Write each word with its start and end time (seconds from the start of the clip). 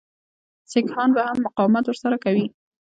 سیکهان 0.71 1.09
به 1.15 1.21
هم 1.27 1.37
مقاومت 1.45 1.83
ورسره 1.87 2.17
کوي. 2.23 2.45